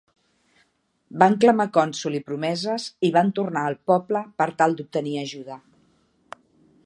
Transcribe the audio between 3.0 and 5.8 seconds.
i van tornar al poble per tal d'obtenir ajuda.